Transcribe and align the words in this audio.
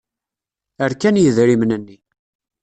Rkan 0.91 1.15
yidrimen-nni. 1.19 1.97